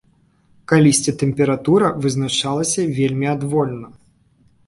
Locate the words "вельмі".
3.01-3.27